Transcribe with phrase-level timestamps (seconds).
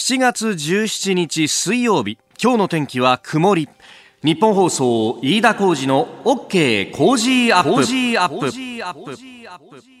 [0.00, 3.68] 7月17日水曜日今日の天気は曇り。
[4.24, 9.99] ニッポン放送飯田浩司の OK Cozy up。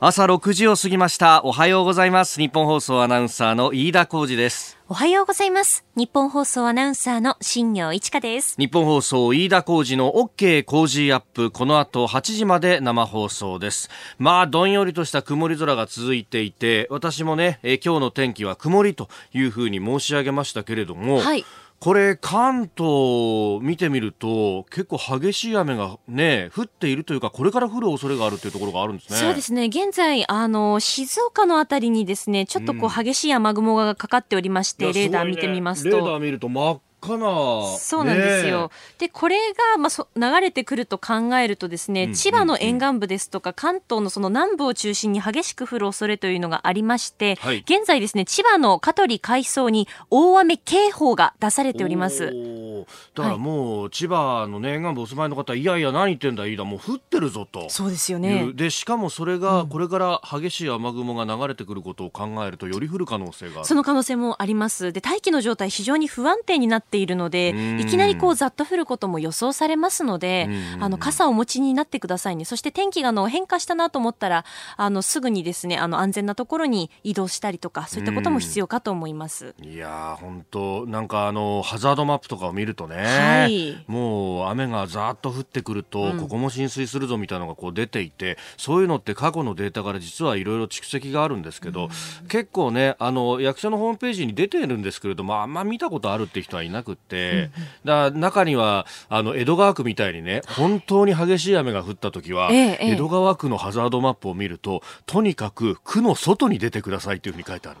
[0.00, 1.44] 朝6時を過ぎました。
[1.44, 2.40] おはようございます。
[2.40, 4.76] ニッポン放送アナウンサーの飯田浩司です。
[4.88, 5.84] おはようございます。
[5.94, 8.56] ニッポン放送アナウンサーの新行市佳です。
[8.58, 11.52] ニッポン放送飯田浩司の OK Cozy up。
[11.52, 13.88] この後8時まで生放送です。
[14.18, 21.44] まあどんよりとした曇り空が続いていて私もねえ今日の天気は曇りというふうに申し上げましたけれども、はい
[21.84, 29.18] これ関東見てみると結構激しい雨がね降っているというかこれから降る恐れがあるというところがあるんですね。
[29.18, 29.66] そうですね。
[29.66, 38.70] 現在あの静岡のあたりにですねちょっとこう激しい雨雲がかかっておりまして、いやレーダー見てみますごいねレーダとー見ると真っ赤なそうなんですよ。
[38.98, 39.36] で、これ
[39.72, 52.32] が、まあ、そ流れてくると考えるとですね、うん千葉の沿岸部ですとか、関東のその南部を中心に激しく降る恐れというのがありまして、はい現在ですね、千葉の香取海藻に大雨警報が出されております。
[53.14, 57.68] だからもう、千葉の、ね、沿岸部お住まいの方いやいや何言ってんだ飯田もう降ってるぞと。
[57.68, 58.54] そうですよいねう。
[58.54, 64.92] でしかもそれがこれから激しい雨雲が流れてくることを考えるとより降る可能性がその可能性もあります。
[64.92, 72.44] で、大気の状態非常に不安定になっているのでうん、いきなりこうざっと降ることも予想されますのでう、んあの、傘をお持ちになってくださいね。
[72.44, 74.44] そして天気があの変化したなと思ったら、
[74.76, 79.54] あの、すぐにですね、あの、安全なところに移動したりとか、そういったことも必要かと思います。
[79.62, 83.84] いやー本当なんかあのハザードマップとかを見るとね、はい。
[83.86, 86.20] もう雨がざーっと降ってくると、うん。
[86.20, 91.88] ここも浸水するぞみたいなのがこう出ていてそういうのって過去のデータから実はいろいろ蓄積があるんですけど、
[92.28, 97.50] 結構ねあの役所のホームページに出てるんですけれどもあんま見たことあるって人はいなくって、
[97.84, 107.80] だから中にはあの江戸川区みたいにね本当に激しい雨が降った時は、江戸川区のハザードマップを見るととにかく区の外に出てくださいというふうに書いてある。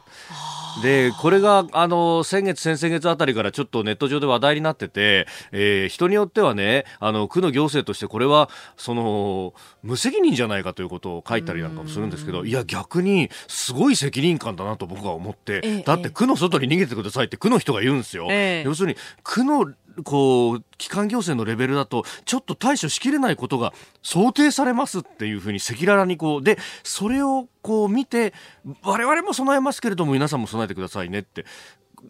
[0.82, 18.26] で、これが、あの、先月、先々月あたりからちょっとネット上で話題になってて、えー人によってはね、あの、区の行政としてこれは、その、無責任じゃないかということを書いたりなんかもするんですけど、いや、逆に、すごい責任感だなと僕は思って、ええだって区の外に逃げてくださいって区の人が言うんですよ。
[18.30, 18.62] ええ。
[18.64, 19.70] 要するに、区の、
[20.02, 23.72] こう、機関行政のレベルだと、ちょっと対処しきれないことが
[24.02, 28.34] 想定されますっていうふうに赤裸々にこう、で、それをこう見て、
[28.82, 31.44] 我々も備えますけれども、皆さんも備えてくださいねって。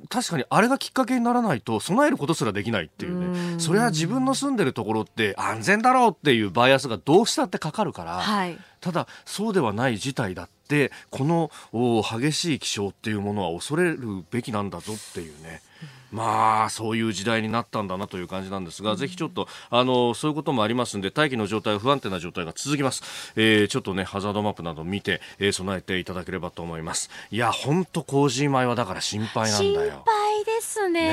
[0.08, 8.58] 確かにあれがきっかけにならないと備えることすらできないっていうねそれは自分の住んでるところって安全だろうっていうバイアスがどうしたってかかるから、はい。
[8.80, 15.62] ただそうではない事態だってこのお激しい気象っていうものは恐れるべきなんだぞっていうね。
[16.14, 23.02] まあそういう時代になったんだなという感じなんですが、ぜひちょっとあのそういうこともありますんで大気の状態不安定な状態が続きます、
[23.36, 27.10] えーちょっとねハザードマップなど見て、えー備えていただければと思います。
[27.30, 30.02] いや本当工事前はだから心配なん心だよ。
[30.06, 31.00] 配ですね。
[31.00, 31.10] ね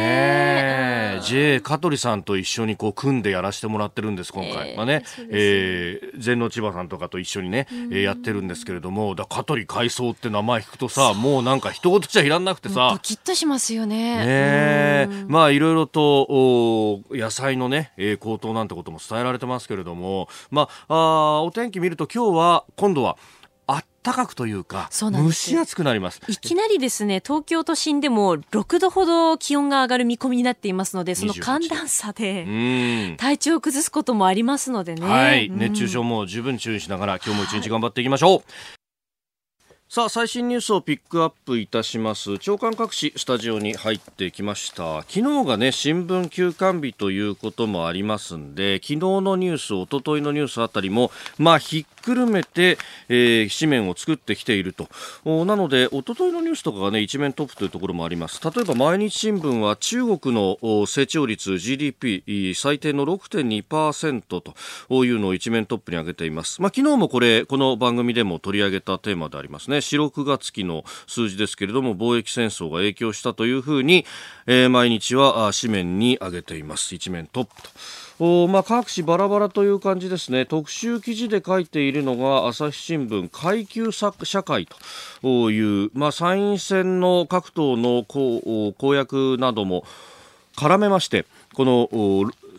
[1.17, 9.15] え、J 香取さんと一緒にこう組んでやらせてもらってるんです今回、ええまあねそうですえー全農千葉さんとかと一緒にね、えーやってるんですけれども。
[9.15, 14.25] だ香取海藻って名前聞くとさもうなんか一言じゃいらんなくてドさキッとしますよね。
[14.25, 14.90] ね
[15.27, 23.17] まあいろいろとお野菜のね、えー高騰なんてことも伝えられてますけれどもまああーお天気見ると今日は今度は
[23.67, 26.19] あったかくというか蒸し暑くなります。
[26.27, 33.17] いきなりですね、東京都心でも6度ほど気温が上がる見込みになっていますので、その28寒暖差でうん。
[33.17, 35.07] 体調を崩すこともありますのでね。
[35.07, 35.57] はい、うん。
[35.57, 38.80] 熱中症も十分注意しながら今日も一日頑張っていきましょう。
[39.93, 42.39] さあ最新ニュースをピックアップいたします。
[42.39, 45.01] 長官各紙スタジオに入ってきました。
[45.01, 52.77] 昨日がね新聞休刊日ということもありますんで昨日のニュース一昨日のニュースあたりもまあひっくるめて、
[53.09, 54.87] えー紙面を作ってきていると。
[55.45, 58.39] なので一昨日のニュースとかがね一面トップというところもあります。
[58.41, 66.61] 例えば毎日新聞は中国の成長率 GDP 最低の6.2%というのを一面トップに挙げています。
[66.61, 69.80] まあ昨日もこれこの番組でも取り上げたテーマでありますね。
[69.81, 74.05] 4、6月期の数字ですけれども貿易戦争が影響したというふうに、
[74.47, 76.95] えー毎日は紙面に挙げています。
[76.95, 77.69] 一面トップと。
[78.23, 80.45] おまあ、各紙バラバラという感じですね。
[80.45, 84.11] 特集記事で書いているのが朝日新聞階級社
[84.43, 84.67] 会
[85.23, 89.85] という、まあ、参院選の各党の公公約なども
[90.55, 91.25] 絡めまして
[91.55, 91.89] この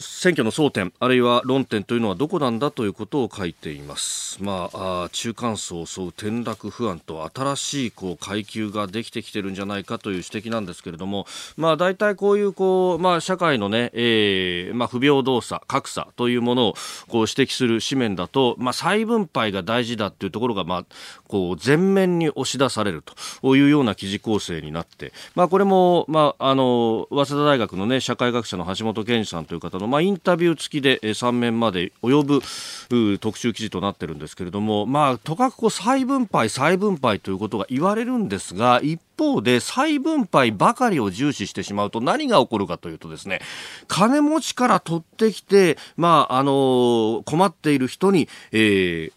[0.03, 4.43] 選挙の争点あるいは論点というのはどこなんだということを書いています。
[4.43, 11.27] まあ、あ中間層を襲う転落不安と新しいこう階級ができてきてるんじゃないかという指摘なんですけれども、
[11.57, 16.75] まあ、大体こういうこう、まあ、社会のね、えーまあ、不平等さ格差というものを
[17.09, 20.85] こう指摘する紙面だと、まあ、再分配が大事だというところが、まあ、
[21.29, 23.03] こう全面に押し出される
[23.43, 32.41] というような記事構成になって、まあ、これも、まあ、あの早稲田大学の、ね、社会学者の橋本健二さんという方の、まあ、インタビュー付きで3面まで及
[32.89, 43.41] ぶ特集記事となっているんですけれども、まあ、とかくこう再分配、再分配ということが言われるんですが一方で再分配ばかりを重視してしまうと何が起こるかというとですね
[43.87, 49.13] 金持ちから取ってきて、まああの困っている人に、えー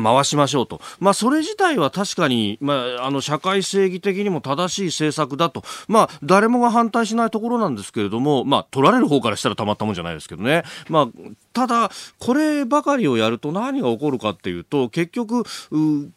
[0.00, 0.80] 回しましょうと。
[1.00, 5.62] まあ、それ自体は確かに、まあ、あの、社会正義的にも正しい政策だと。
[5.88, 10.64] まあ、誰もが反対しないところなんですけれども、まあ、取られる方からしたらたまったもんじゃないですけどね。
[10.88, 11.08] まあ、
[11.52, 15.44] ただ、こればかりをやると何が起こるかっていうと、結局、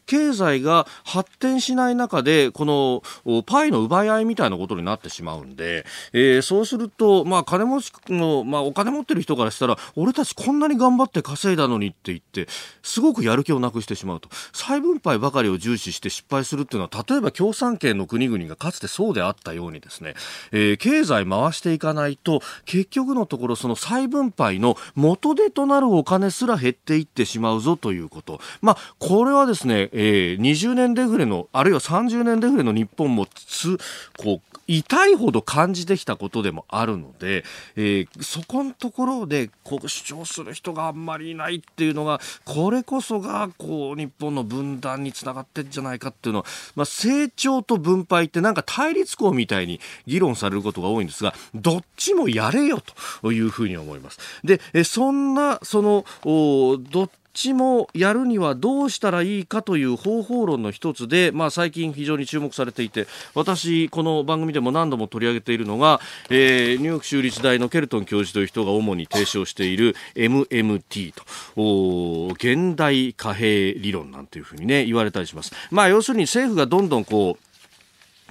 [0.06, 12.48] 経済が発展しない中で、この、パイの奪い合いみたいなことになってしまうんで、えー、そうすると、まあ、金持ちの、まあ、お金持ってる人からしたら、俺たちこんなに頑張って稼いだのにって言って、
[12.82, 14.30] すごくやる気をなくしてしまうと。
[14.54, 20.16] 再分配ばかりを重視して失敗するっていうのは、例えば共産圏の国々がかつてそうであったようにですね、
[20.52, 28.40] えー、経済回していかないと、結局のところその再分配の元手となるお金すら減っていってしまうぞということ。
[28.62, 33.78] まあ、これはですね、えー、20年デフレの、あるいは30年デフレの日本もつ、
[34.18, 37.46] こう、痛いほど感じてきたことでもあるので、
[37.78, 46.46] えー、そこのところでこう主張する人があんまりいないっていうのがこれこそがこう日本の分断につながってんじゃないかっていうのは、
[46.76, 52.82] まあ、成長と分配ってなんか対立校みたいに議論されることが多いんですがどっちもやれよ
[53.22, 54.20] というふうに思います。
[54.44, 75.54] で、えそんなそのどっちもやるにはどうしたらいいかという方法論の一つで、まあ、最近非常に注目されていて私、この番組でも何度も取り上げているのが、えー、ニューヨーク州立大のケルトン教授という人が主に提唱している MMT と現代貨幣理論なんていうふうに、ね、言われたりします。
[75.70, 77.47] まあ、要するに政府がどんどんこう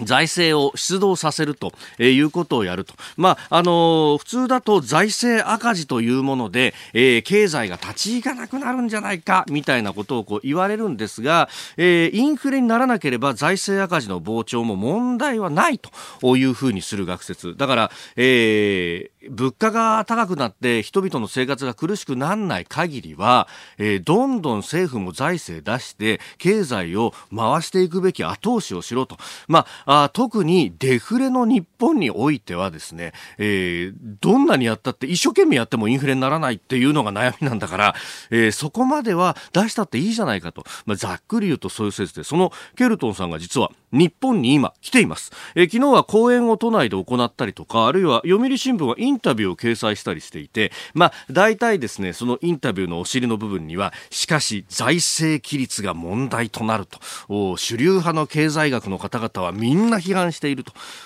[0.02, 2.94] 財政を出動させるということをやると。
[3.16, 17.56] まあ、あの、普通だと財政赤字というもので、えー、経済が立ち行かなくなるんじゃないか、みたいなことをこう言われるんですが、えー、インフレにならなければ財政赤字の膨張も問題はないというふうにする学説。
[17.56, 29.16] だから、えー、物価が高くなって人々の生活が苦しくならない限りは、えー、どんどん政府も財政出して経済を回していくべき後押しをしろと。
[29.48, 37.94] まあ、あ特にデフレの日本においてはですね、えー、どんなにやったって一生懸命やってもインフレにならないっていうのが悩みなんだから、
[38.30, 40.64] えー、そこまでは出したっていいじゃないかと。
[40.84, 45.32] まあ、ざっくり言うとそういう説で、そのケルトンさんが実は日本に今来ています。
[45.54, 60.64] えー、昨日は講演を都内で行ったりとか、あるいは読売新聞はインタビューを掲載したりしていて、まあ、大体ですね、そのインタビューのお尻の部分には、しかし財政規律が問題となると、主流派の経済学の方々はみんな批判している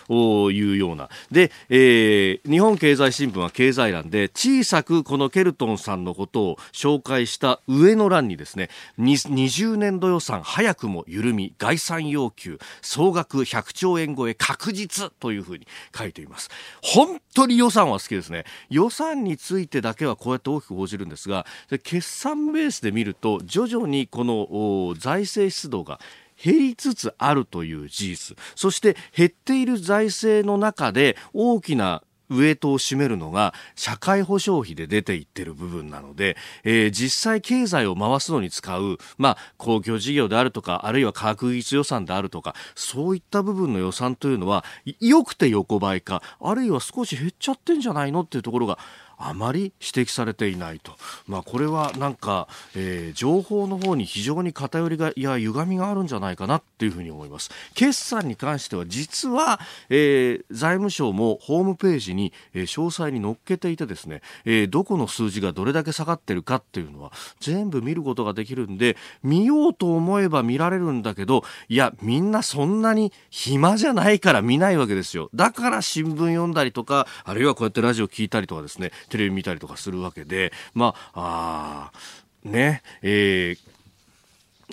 [0.09, 1.09] というような。
[1.31, 15.67] で、えー、日本経済新聞は経済欄で小さくこのケルトンさんのことを紹介した上の欄にですね、20年度予算早くも緩み、概算要求、総額100兆円超え確実というふうに
[15.97, 16.50] 書いています。
[16.82, 18.44] 本当に予算は好きですね。
[18.69, 21.47] 予算についてだけはこうやって大きく報じるんですが、
[21.82, 26.00] 決算ベースで見ると徐々にこの財政出動が
[26.43, 44.65] 減りつつあるという事実そして減っている財政の中で大きなウエイトを占めるのが社会保障費で出ていってる部分なので、えー、実際経済を回すのに使う、まあ、公共事業であるとか、あるいは科学技術予算であるとか、そういった部分の予算というのは、
[45.01, 48.79] 良くて横ばいか、あるいは少し減っちゃってんじゃないのっていうところが
[49.21, 50.97] あまり指摘されていないと、
[51.27, 57.50] まあ、これはなんか、えー、情報の方に非常に偏りがいや歪みがあるんじゃないかなっていうふうに思います。
[57.75, 59.61] 決算に関しては実は、
[59.91, 75.29] えー、財務省もホームページに、えー、詳細に載っけていてですね、えー、どこの数字がどれだけ下がってるかっていうのは全部見ることができるんで見ようと思えば見られるんだけどいやみんなそんなに暇じゃないから見ないわけですよ。
[75.35, 83.71] だから新聞読んだりとかあるいはこうやってラジオ聞いたりとかですねテレビ見たりとかするわけで、まあ、あね、えー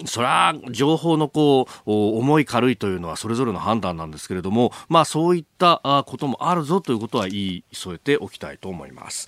[0.05, 9.27] それは情報のこう重い軽いというのはそれぞれの判断なんですけれども、まあ、そういったこともあるぞということは言い添えておきたいと思います。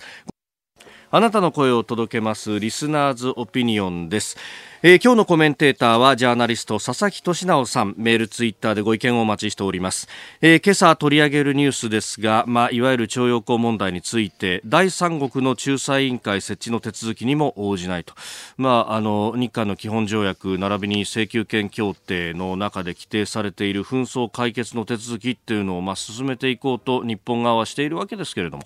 [1.12, 4.36] あなたの声を届けますリスナーズオピニオンです。
[4.82, 7.96] えー、今日のコメンテーターはジャーナリスト佐々木俊直さん。
[7.98, 10.06] メールツイッターでご意見をお待ちしております、
[10.40, 18.14] えー、今朝取り上げるニュースですが、まあ、いわゆる徴用工問題について第三国の仲裁委員会設置の手続きにも応じないと、
[18.56, 28.62] まあ、あの日韓の基本条約並びに請求権協定の中で規定されている紛争解決の手続きっていうのを、まあ、進めていこうと日本側はしているわけですけれども。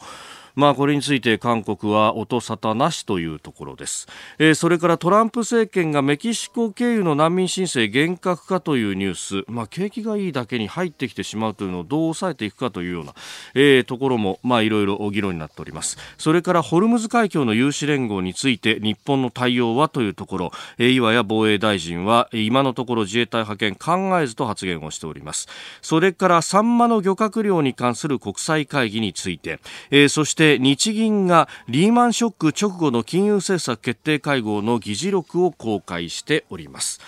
[0.57, 4.07] まあ、これについて韓国は音沙汰なしというところです、
[4.39, 13.15] えー、それからトランプ政権がメキシコ経由の難民申請厳格化というニュース、まあ、景気がいいだけに入ってきてしまうというのをどう抑えていくかというような、
[13.55, 15.97] えー、ところも、まあ、いろいろ議論になっております。
[16.19, 25.49] それからホルムズ海峡の有志連合について日本の対応はというところ、えー、岩谷防衛大臣は今のところ自衛隊派遣考えずと発言をしております。
[25.83, 29.59] それからサンマの漁獲量に関する国際会議について、
[29.91, 37.01] えー、そしてして日銀がリーマンショック直後の金融政策決定会合の議事録を公開しております。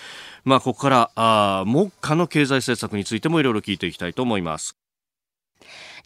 [0.43, 4.75] まあ、ここからあ目下の経済政策についてもいろいろ聞いていきたいと思います。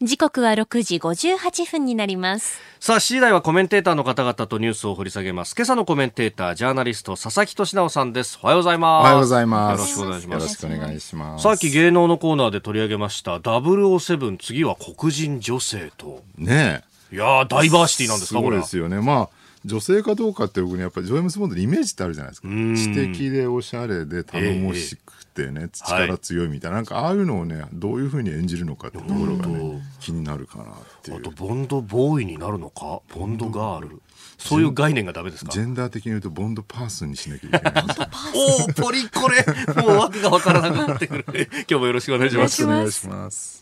[0.00, 2.60] 時刻は6時58分になります。
[2.80, 5.54] さあ C 台はコメンテーターの方々とニュースを掘り下げます。
[5.54, 8.38] 今朝のコメンテータージャーナリスト佐々木俊直さんです。
[8.42, 9.02] おはようございます。
[9.02, 9.78] おはようございます。
[9.78, 10.42] よろしくお願いします。
[10.42, 11.42] よろしくお願いします。
[11.44, 16.24] さっき芸能のコーナーで取り上げました007次は黒人女性と。
[16.36, 19.00] ねいやダイバーシティなんですかこれですよね。
[19.00, 22.48] まあ女性かどうかって僕にやっぱりジョームス・ボンドのイメージってあるじゃないですか。
[22.48, 30.66] 知的でおしゃれで頼もしくてね、えー、力強いみたいな、はい、なんかああいうのをねどういうふうに演じるのかってところがね気になるかなっ
[31.02, 31.18] ていう。
[31.18, 33.02] あとボンドボーイになるのか？
[33.14, 34.02] ボンドガール。
[34.38, 35.52] そういう概念がダメですか？
[35.52, 37.84] ジェンダー的に言うとボンドパーソンにしなきゃいけない
[38.34, 39.44] おおポリコレ。
[39.84, 41.24] もう訳が分からなくなってくる。
[41.30, 42.64] 今日もよろしくお願いします。
[42.64, 43.61] お願いします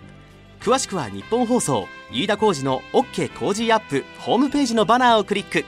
[0.61, 5.65] 詳しくは日本放送飯田浩司の OK 工事アップホームページのバナーをクリック。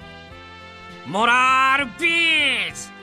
[1.07, 2.93] モラルビズ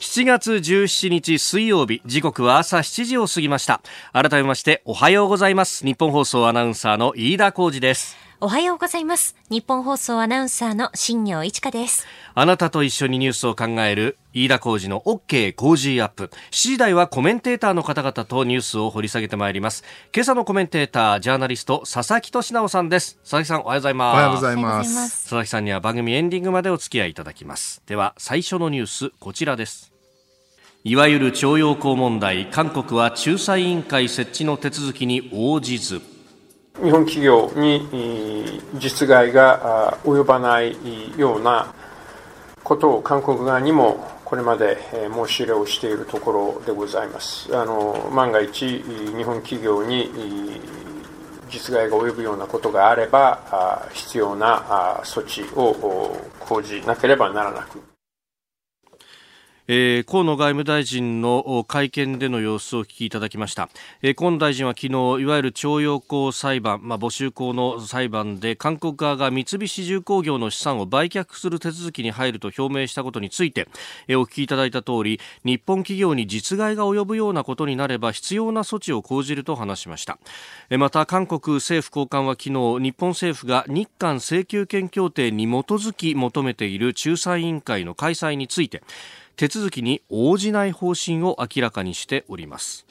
[0.00, 3.80] 7月17日水曜日時刻は朝7時を過ぎました。
[4.12, 5.86] 改めましておはようございます。
[5.86, 16.24] 日本放送アナウンサーの飯田浩司ですおはようございます日本放送アナウンサーの新業一華ですあなたと一緒にニュースを考える飯田浩二の OK 工事アップ。
[16.24, 19.84] 7時台はコメンテーターの方々とニュースを掘り下げてまいります。
[20.12, 23.16] 今朝のコメンテーター、ジャーナリスト、佐々木俊直さんです。
[23.22, 24.14] 佐々木さん、おはようございます。
[24.14, 25.22] おはようございます。
[25.22, 27.80] 佐々木さんには番組エンディングまでお付き合いいただきます。
[27.86, 29.92] では、最初のニュース、こちらです。
[30.82, 36.02] いわゆる徴用工問題、韓国は仲裁委員会設置の手続きに応じず。
[36.82, 40.76] 日本企業に実害が及ばない
[41.16, 41.72] ような
[42.62, 47.56] ことを韓国側にもこれまで申し入れをしているところでございます。
[47.56, 50.10] あの万が一、日本企業に
[51.48, 57.93] 実害が及ぶようなことがあれば、必要な措置を講じなければならなく
[59.66, 63.70] えー、河野外務大臣の会見での様子をお聞きいただきました、
[64.02, 73.66] えー、河野大臣は昨日いわゆる徴用工裁判、まあ、募集工の裁判で韓国側が三菱重工業の資産を売却する手続きに入ると表明したことについて、
[74.06, 80.18] えー、お聞きいただいた通り日本企業に実害が及ぶようなことになれば必要な措置を講じると話しました、
[80.68, 82.50] えー、また韓国政府高官は昨日
[82.82, 88.82] 日本政府が日韓請求権協定に基づき求めている仲裁委員会の開催について
[89.36, 92.86] 手続きに応じない方針を明らかにしております。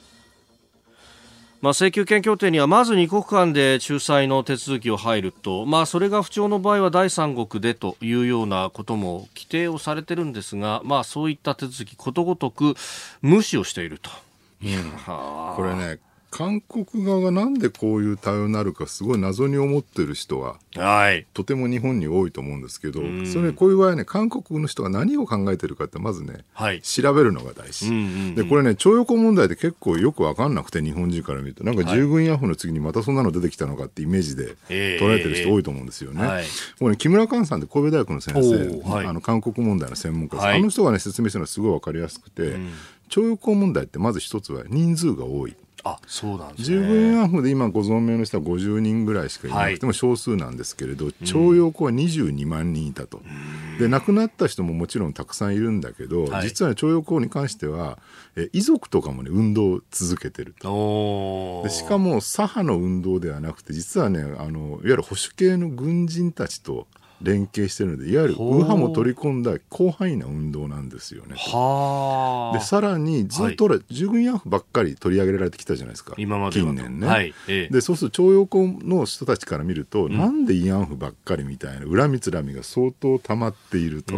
[1.64, 12.74] まあ、請求権協定にはまず2国間で仲裁の手続きを入ると、まあ、それが不調の場合は第三国でというようなことも規定をされているんですが、まあ、そういった手続きことごとく
[13.22, 14.10] 無視をしていると。
[14.62, 14.92] うん、
[15.56, 15.98] これね
[16.36, 31.62] 韓国側がなんでこういう対応になるかすごい謎に思ってる人は、はい、とても日本に多いと思うんですけど、それこういう場合ね韓国の人が何を考えてるかってまずね、はい、調べるのが大事、うんうんうん、でこれね徴用工問題って結構よく分かんなくて日本人から見ると。
[31.62, 36.20] なんか従軍ヤホーの次にまたそんなの出てきたのかってイメージで捉えてる人多いと思うんですよね。
[36.20, 36.44] えーはい、
[36.80, 42.72] これ、ね、木村寛さんって神戸大学の先生、はい、あの韓国問題の専門家あの人がね説明するのはすごい分かりやすくて、うん。
[43.08, 45.54] 徴用工問題ってまず一つは人数が多い。
[45.84, 46.78] あそうなんですね。
[46.78, 53.20] 従軍慰安婦で今ご存命の人は50人ぐらいしかいなくても少数なんですけれど、はい、徴用工は22万人いたと。
[53.78, 57.98] で亡くなった人ももちろんたくさんいるんだけど、はい、実は、ね、徴用工に関しては
[58.36, 61.62] え遺族とかもね運動を続けてると。
[61.64, 66.86] でしかも左派の運動ではなくて実はねあのいわゆる保守系の軍人たちと
[67.22, 71.36] 連携してるのでいわゆる右派も取り込んだ広範囲な運動なんですよね。
[71.36, 76.14] でさらにずっと、はい、従軍慰安婦ばっかり取り上げられてきたじゃないですか。
[76.18, 77.06] 今まで近年ね。
[77.06, 77.34] はい。
[77.48, 84.14] ええ、でそうすると徴用工の人たちから見ると、うん、なんで慰安婦ばっかりみたいな恨みつらみが相当溜まっていると。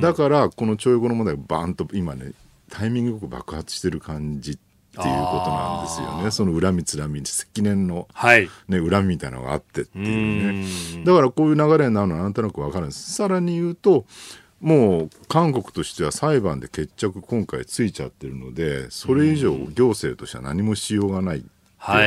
[0.00, 2.32] だからこの徴用工の問題がバーンと今ね
[2.70, 6.30] タイミングよく爆発してる感じっていうことなんですよね。
[6.30, 11.04] その恨みつらみ、積年の、はい、ね、恨みみたいなのがあってっていうね。
[11.04, 13.12] だからこういう流れになるのはなんとなくわかるんです。
[13.12, 14.06] さらに言うと、
[14.60, 21.53] もう韓国としては裁判で決着今回ついちゃってるので、それ以上行政としては何もしようがないって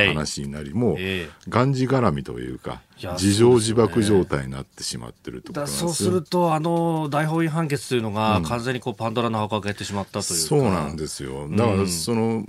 [0.02, 0.06] い。
[0.08, 2.82] う話になり、はい、もう、えー、がんじがらみというか、
[3.14, 11.48] 自情自爆状態になってしまってるとこそうすると、あの大法院判決というのが、完全にこうパンドラの箱を開けてしまったというそうなんですよ。
[11.50, 12.44] だから、その、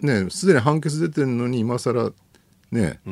[0.00, 2.12] ね、すでに判決出てるのに、今更
[2.72, 3.10] ね、そ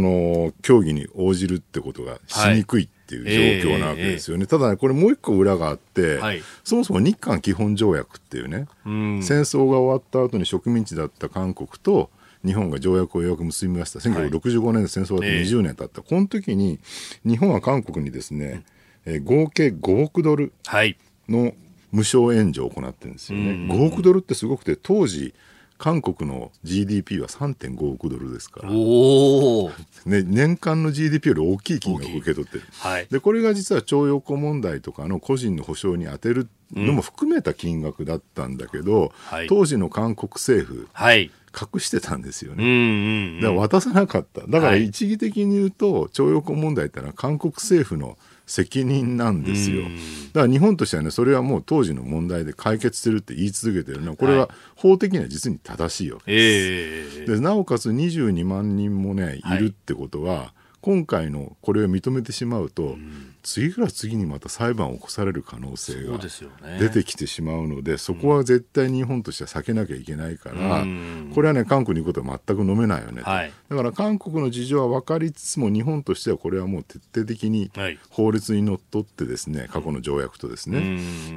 [0.00, 4.42] の協議に応じるってことがしにくいっていう状況なわけですよね。
[4.42, 12.10] はいえーえー、ただね、これもう一個裏があって、はい、そもそも日韓基本条約っていうね、戦争が終わった後に植民地だった韓国と、
[12.44, 13.98] 日本が条約をようやく結びました。
[13.98, 16.00] 1965年で戦争がって20年経った。
[16.00, 16.78] はい、この時に、
[17.24, 18.64] 日本は韓国にですね、
[19.04, 20.52] えー、合計5億ドル
[21.28, 21.52] の
[21.90, 23.50] 無償援助を行ってるんですよね。
[23.72, 25.34] 5億ドルってすごくて、当時、
[25.78, 39.10] 韓国の GDP は3.5億ドルですから、ね、年間の GDP より大きい金額を受け取ってる、はい、でこれが実は徴用工問題とかの個人の保障に充てるのも含めた金額だったんだけど、うん
[39.48, 44.46] 当時の韓国政府、はい、隠してたんですよね、うんうんうん、だから渡さなかった。
[44.46, 49.82] だから一義的に言うと徴用工問題ってのは韓国政府の責任なんですよ。
[50.32, 54.12] だから日本としてはね、それはもう当時の問題で解決してるって言い続けてるの。
[54.12, 57.18] は、これは法的には実に正しいわけです。
[57.18, 59.58] はい、でなおかつ22万人もね、い。
[59.58, 60.48] るってことは、はい、
[60.80, 62.96] 今回のこれを認めてしまうと、
[63.42, 66.18] 次から次にまた裁判を起こされる可能性が
[66.78, 70.84] 出てきてしまうのでそこは絶対日本としては避けなきゃいけないから、
[71.34, 77.70] これはね韓国に行くことは全く飲めないよねと、はい、だから韓国の事情は分かりつつも日本としてはこれはもう徹底的に
[78.10, 80.78] 法律にのっとってですね過去の条約とですね、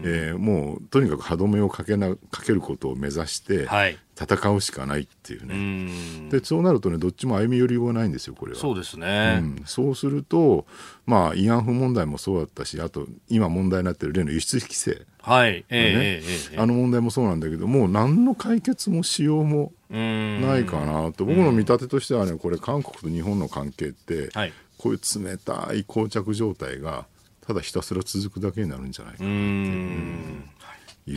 [0.03, 6.29] えー、もうとにかく歯止めをかけなかけることを目指して、はい、戦うしかないっていうね。
[6.29, 8.59] でそうなるとねどっちも歩み寄りようがないんですよこれは。
[8.59, 10.65] そうですね、うん、そうすると
[11.05, 15.65] まあ慰安婦問題もそうだったしあと今問題になってる例の輸出規制、はい。
[15.69, 21.25] えー、えー、あの問題もそうなんだけどもう何の解決もしようもないかなと。
[21.25, 27.05] 僕の見立てとしてはねこれ韓国と日本の関係って、はい、こういう冷たい膠着状態が
[27.45, 29.33] ただひたすら続くだけになるんじゃないかない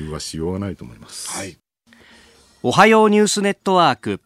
[0.02, 0.12] う。
[0.12, 1.36] はしようがないと思います。
[1.36, 1.56] はい。
[2.62, 4.20] おはようニュースネットワーク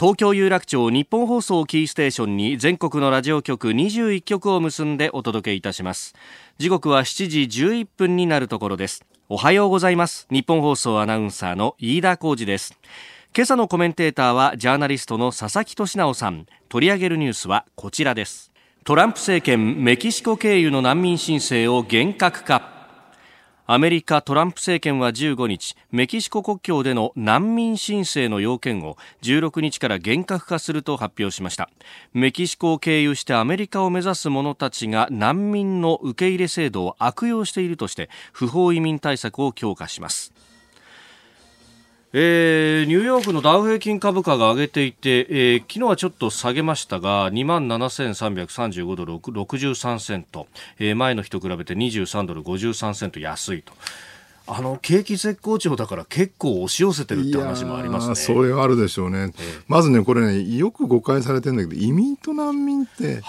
[0.00, 6.14] 東京有楽町日本放送キーステーションに全国のラジオ局21局を結んでお届けいたします。
[6.56, 9.04] 時刻は7時11分になるところです。
[9.28, 10.28] おはようございます。
[10.30, 12.78] 日本放送アナウンサーの飯田浩二です。
[13.34, 16.46] 今朝のコメンテーターはジャーナリストの佐々木俊直さん。
[16.68, 18.52] 取り上げるニュースはこちらです。
[18.84, 22.77] トランプ政権メキシコ経由の難民申請を厳格化。
[23.70, 31.68] アメリカトランプ政権は15日メキシコ国境での難民申請の要件を16日から厳格化すると発表しました。
[32.14, 40.32] メキシコを経由してアメリカを目指す者たちが難民の受け入れ制度を悪用しているとして不法移民対策を強化します。
[42.14, 50.46] えー、ニューヨークのダウ平均株価が上げていて、えー、昨日はちょっと下げましたが、2万7335ドル63セント、
[50.78, 53.74] えー、前の日と比べて23ドル53セント安いと。
[54.50, 58.14] あの景気絶好調だから結構押し寄せてるって話もありますね。
[58.14, 59.18] それはあるでしょうね。
[59.18, 63.20] えー、まずね、これね、よく誤解されてるんだけど、移民と難民って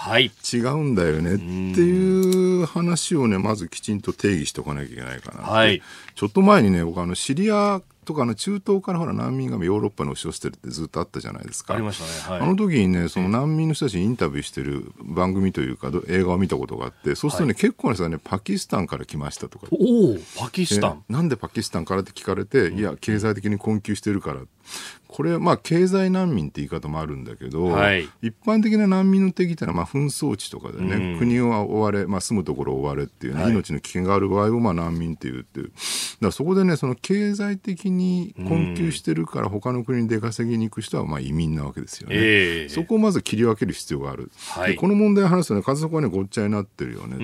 [0.50, 1.42] 違うんだよねって
[1.82, 5.82] いう話をね、まずきちんと定義しておかなきゃいけないかなはい、
[6.14, 11.74] ちょっと前にね、僕あのシリアとかの中東からほら難民がヨーロッパに押し寄せてるってずっとあったじゃないですか。
[11.74, 12.38] ありましたね。
[12.38, 19.68] はい、あの時にね、その難民の人たちにインタビューしてる番組というか、映画を見たことがあって、そうするとね、はい、結構な人がね、パキスタンから来ましたとか。
[19.70, 24.40] おお、パキスタンなんでパキスタンからって聞かれて、うん、いや、経済的に困窮してるから
[25.12, 35.66] これ、まあ、経済難民って言い方もあるんだけど、はい、一般的な難民の定義ってのは、まあ、紛争地とかでね、うん、国を追われ、まあ、住むところを追われっていうね、はい、命の危険がある場合を、まあ、難民っていうっていう。
[35.66, 35.76] だか
[36.20, 44.30] らそこでね、その経済的に困窮してるから、他の国に出稼ぎに行く人は、まあ、移民なわけですよね、えー、そこをまず切り分ける必要がある。
[44.50, 47.16] はい、この問題を話すとね、数そこはね、ごっちゃになってるよね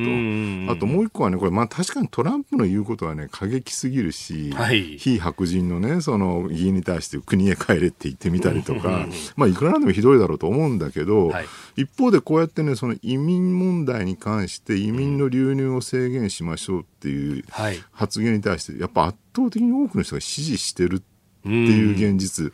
[0.67, 0.73] と。
[0.73, 4.53] あともう一個はね、これ、まあ、確かにトランプの言うことはね、過激すぎるし、
[4.99, 17.45] 非白人のね、その議員に対して国へ帰れって言ってみたりりとか、まあ、いくらなんでもひどいだろうと思うんだけど、はい、一方でこうやってね、その移民問題に関して移民の流入を制限しましょうっていう
[17.93, 21.01] 発言に対して、やっぱ圧倒的に多くの人が支持してるっ
[21.43, 22.53] ていう現実。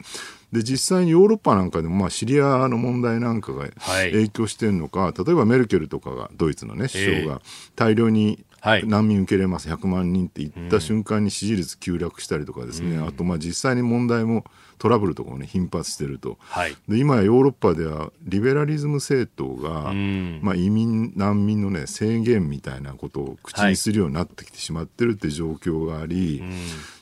[0.53, 7.41] で実際にヨーロッパなんかでも、まあ、シリアの問題なんかが影響してるのか、はい、例えばメルケルとかがドイツの、ね、首相が
[7.75, 14.45] 大量に難民受け入れます、100万人って言った瞬間に支持率急落したりとかですね、うん、あとまあ実際に問題も
[14.79, 26.47] トラブルとかもね頻発してると、はい、で今やヨーロッパではリベラリズム政党が、うん、まあ、移民難民のね制限みたいなことを口にするようになってきてしまってるって状況があり、は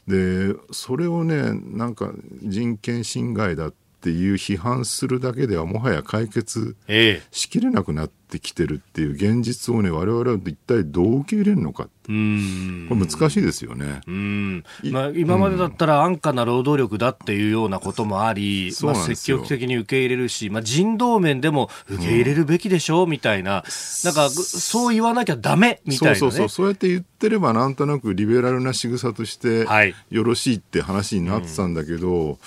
[0.09, 6.77] い、でそれをねなんか人権侵害だっていう批判するだけではもはや解決
[7.31, 12.87] しきれなくなってってきてるっていう現実をね我々は一体どう受け入れるのかうん。
[12.89, 14.01] これ難しいですよね。
[14.07, 14.65] うん。
[14.85, 23.63] まあ、今までだったら安価な労働力だっていうようなこともあり、まあ、積極的に受け入れるし、まあ、人道面でも受け入れるべきでしょう、みたいな。
[24.05, 26.49] なんかそう言わなきゃだめみたいな、ね、そうそうそう。
[26.49, 29.69] そうやって言ってればなんとなくリベラルな仕草として
[30.11, 32.39] よろしいって話になってたんだけど、はいうん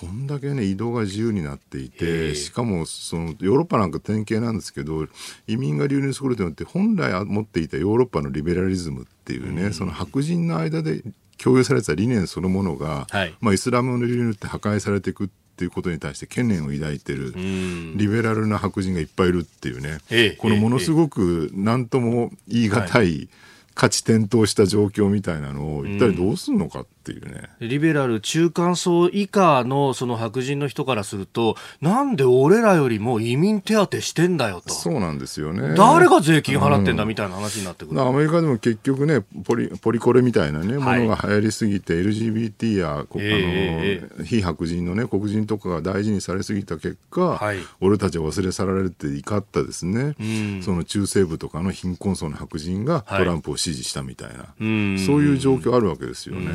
[0.00, 5.06] こんだけね移動が自由になっていてしかもそのヨーロッパなんか典型なんですけど
[5.46, 11.02] 移民が流入することによって本来持っていたヨーロッパのリベラリズムっていうね、うん、その白人の間で
[11.36, 19.98] 共有されてた理念そのものが、はい、まあ、イスラムの流入って破壊されていくっていうことに対して懸念を抱いてるリベラルな白人がいっぱいいるっていうね、
[20.38, 23.28] このものすごく何とも言い難い、
[23.74, 34.72] 価値転倒した状況みたいなのを一体どうするのかっていうね、うん、リベラル中間層以下のその白人の人からするとなんで俺らよりも移民手当してんだよと。
[34.72, 35.74] そうなんですよね。
[35.76, 56.50] 誰が税金払ってんだみたいな話になってくる、うん、アメリカでも結局ねポリポリコレみたいなね、ものが流行りすぎて LGBT や、えー、あの非白人のね黒人とかが大事にされすぎた結果、はい、俺たちは忘れ去られて怒ったですね、うん、その中西部とかの貧困層の白人がトランプを支持したみたいな、はい、そういう状況あるわけですよね。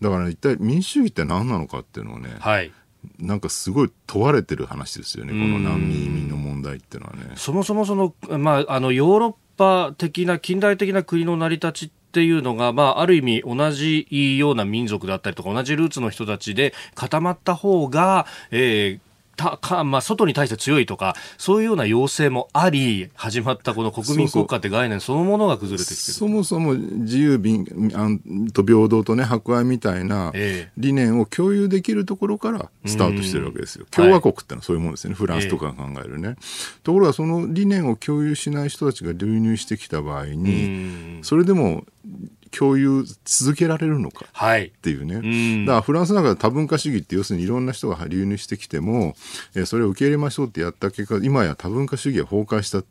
[0.00, 2.72] だから、ね、一体民主主義って何なのかっていうのをね、はい、
[3.18, 7.32] なんかすごい問われてる話ですよね、この難民移民の問題っていうのはね。
[7.36, 14.06] そもそもその、まあ、あのヨーロッパ的な近代的な国の成り立ちっていうのが、まあ、ある意味同じ
[14.38, 26.12] ような民族だったりとか同じルーツの人たちで固まった方が、えー、たか、まあ、外に対して強いとか、そういうような要請もあり、始まったこの国民国家って概念そのものが崩れてきてる。
[26.12, 27.38] そもそも自由
[28.52, 30.32] と平等とね、博愛みたいな
[30.76, 33.86] 理念を共有できるところからスタートしてるわけですよ。
[33.90, 36.36] 共和国ってのはそういうものですね、フランスとかが考えるね。
[36.82, 41.84] ところが、その理念を共有しない人たちが流入してきた場合に、それでも
[42.56, 49.14] 共有続けられるのかっていうね、はい、だからフランスなんか多文化主義って要するにいろんな人が流入してきても、
[49.54, 52.88] えー、それを受け入れましょうってやった結果今や多文化主義は崩壊したって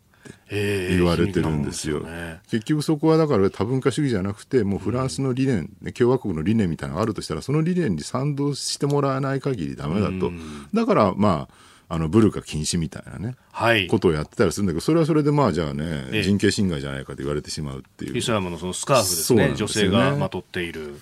[0.89, 1.99] 言われてるんですよ。
[2.01, 10.31] ね、結局そこはだから多文化主義じゃなくてもうフランスの理念、うん、共和国の理念みたいなのがあるとしたらその理念に賛同してもらわない限りダメだと。
[10.73, 18.17] だからまああのブルカ禁止みたいなね、はい、ことをやってたりするんだけど、それはそれでまあじゃあね、ええ、人権侵害じゃないかと言われてしまうっていう。
[18.17, 19.55] イスラムのそのスカーフですね、すね。
[19.55, 20.95] 女性がまとっている。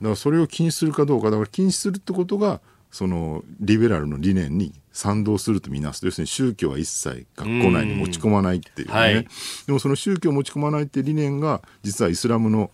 [0.00, 6.02] だからそれを禁止するかどうか、だから禁止するってことが、そのリベラルの理念に賛同するとみなす。
[6.06, 9.28] 要するに宗教は一切学校内に持ち込まないっていうね、はい、
[9.66, 12.70] でもその宗教を持ち込まないっていう理念が実はイスラムの、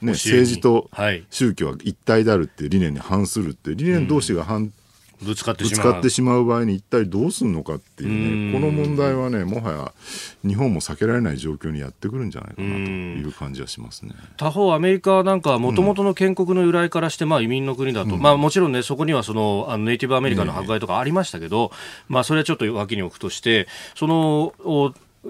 [0.00, 0.88] ね、政治と
[1.30, 4.72] 宗教は一体であるっていう理念に反するっていう理念同士が反う
[5.22, 5.64] ぶつかって
[6.10, 6.44] しまう。
[6.46, 9.92] 場合に一体どうするのかっていうねこの問題はねもはや
[10.46, 14.12] 日本も避けられない状況にやってくるんじゃないかなという感じはしますね。
[14.36, 21.72] 他方アメリカなんかはもともとの建国の由来からして、まあ、移民の国だと、うん、まあ、もちろんねそこにはそのあのネイティブアメリカの迫害とかありましたけど、
[22.08, 24.52] まあ、それはちょっと脇に置くとしてその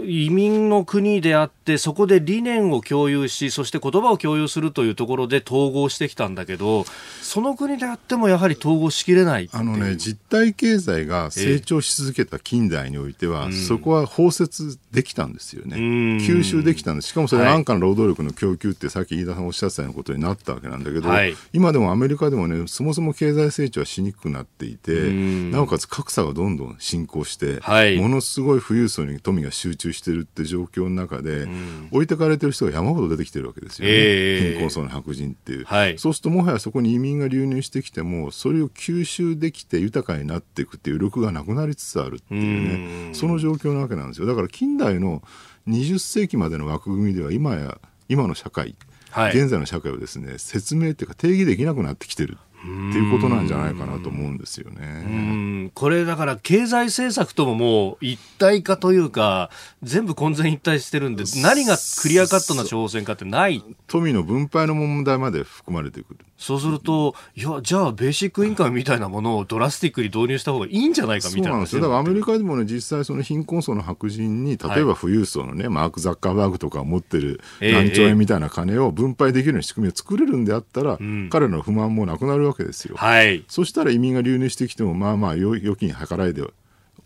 [0.04, 6.84] 移民の国であってそこで理念を共有しそして言葉を共有するというところで統合してきたんだけど
[7.22, 15.76] その国であってもやはり統合しきれないあのね実体経済が成長し続けた近代においては、えー、そこは包摂できたんですよね。
[15.76, 17.08] 吸収できたんです。
[17.08, 31.46] しかもそれ安価な労働力の供給ってさっき飯田さんおっしゃったようなことになったわけなんだけど、はい、今でもアメリカでもねそもそも経済成長はしにくくなっていてなおかつ格差がどんどん進行して、はい、ものすごい富裕層に富が集中してるって状況の中で
[31.90, 44.26] 置いてかれてる人が山ほど出てきてるわけですよね、えー、貧困層の白人っていう、はい、そうするともはやそこに移民が流入してきてもそれを吸収できて豊かになっていくっていう力がなくなりつつあるっていうねその状況なわけなんですよ。
[44.26, 45.22] だから近代の
[45.68, 48.76] 20世紀までの枠組みでは今や今の社会、
[49.10, 55.70] はい、現在の社会をですね説明っていうか定義できなくなってきてるっていうことなんじゃないかなと思うんですよね。
[55.74, 59.50] これだから経済政策とももう一体化というか
[59.82, 66.26] 全部混然一体してるんで何がクリアカットな挑戦かってない富の分配の問題まで含まれてくる。
[66.38, 71.48] そうすると、いや、じゃあ、ベーシックインカムみたいなものをドラスティックに導入した方がいいんじゃないかみたいな。
[71.48, 71.80] そうなんですよ。
[71.80, 80.98] だからアメリカでもね、実際その貧困層の白人に、例えば富裕層のね、はい、マーク・ザッカーバーグとか持ってる何兆円みたいな金を分配できるような仕組みを作れるんであったら、
[81.30, 82.96] 彼らの不満もなくなるわけですよ。
[82.96, 83.44] はい。
[83.48, 86.42] そしたら移民が流入してきても、まあまあ、預金計らいで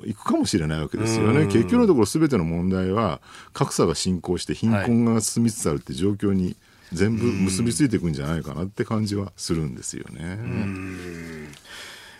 [0.04, 1.46] いくかもしれないわけですよね。
[1.46, 3.20] 結局のところ全ての問題は
[3.52, 6.56] 格差が進行して貧困が進みつつあるって状況に、はい
[6.92, 10.38] 全部結びついていくんじゃないかなって感じはするんですよね。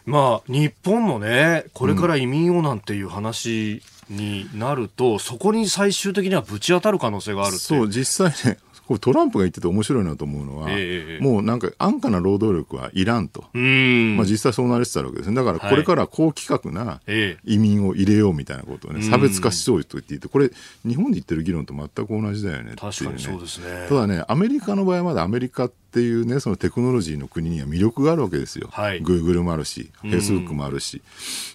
[0.07, 8.59] まあ、日本もね、これから移民をなんていう話になると、うん、そこに最終的にはぶち当たる可能性があるそう、実際ね、
[8.91, 13.45] これトランプが言ってて面白いなと思うのは、えー、もうなんか安価な労働力はいらんと。
[13.57, 15.37] んまあ実際そうなりつつあるわけですね。
[15.37, 17.01] だからこれから高規格な
[17.45, 20.51] 移民を入れようみたいなことをね、差別化しそうと言っていて、これ
[20.85, 23.87] 日本で言ってる議論と全く同じだよね、ね、確かにそうですね。
[23.89, 28.69] ただね、アメリカの場合はまだアメリカっていうね、そのテクノロジーの国には魅力があるわけですよ。
[28.71, 31.03] はい、Google もあるし、Facebook もあるし。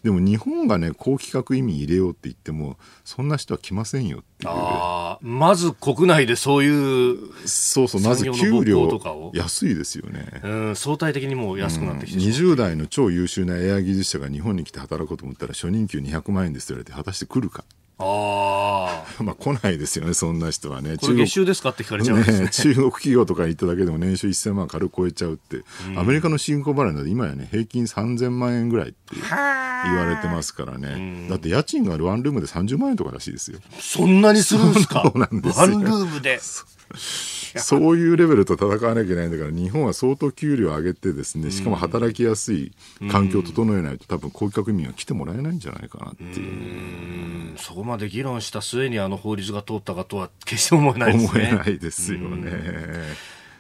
[0.04, 4.52] でも日本がね、高規格移民入れようって言っても、そんな人は来ませんよっていう。
[4.54, 7.17] あまず国内でそういう。
[7.48, 8.02] そうそう。
[8.02, 10.41] まず給料安いですよね。
[10.43, 17.63] うん、相対的にも安くなってきて、うん、20代の超優秀なエア技術者が日本に来て働こうと思ったら初任給200万円ですと言われて果たして来るか。
[17.98, 19.24] あ あ。
[19.24, 20.98] まあ来ないですよね、そんな人はね。
[20.98, 30.88] これ月収ですかって聞かれちゃうんですね、ね、中国企業とか行っただけでも年収1000万軽く超えちゃうって、うん、アメリカの新興払いなど今やね、平均3000万円ぐらいって言われてますからね。
[30.90, 33.60] うん、だって家賃があるワンルームで30万円とからしいですよ。
[33.80, 35.00] そんなにするんですか？
[35.00, 36.40] ワンルームで。
[36.98, 42.74] そういうレベルと戦わなきゃいけないんだから日本は相当給料を上げてですねしかも働きやすい
[43.12, 47.56] 環境を整えないと多分高級民は来てもらえないんじゃないかなっていう。
[47.56, 51.30] うそこまで議論した末にあの法律が通ったかとは決して思えないですね。
[51.30, 52.52] 思えないですよね。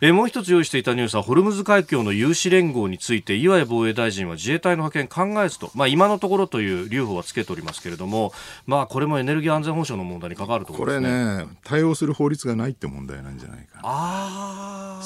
[0.01, 8.33] えもう一つ用意していたニュースはホルムズ海峡の有志連合について岩井防衛大臣は自衛隊の派遣考えずと、まあ、今のところという留保はつけておりますけれども、
[8.65, 13.81] まあ、これもエネルギー安全保障の問題に関わるところ、ね、これね対応する法律がないって問題なんじゃないかな。
[13.83, 15.01] あ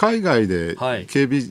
[0.00, 0.76] 海外で
[1.08, 1.42] 警備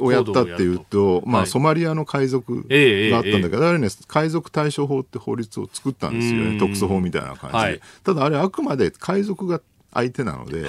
[0.00, 2.66] をやったっていうと、まあ、ソマリアの海賊
[3.10, 7.82] があったんだけど、あれね、海賊対処法って法律を作ったんですよね、特措法みたいな感じで。
[8.02, 9.60] ただ、あれ、あくまで海賊が
[9.92, 10.66] 相手なので、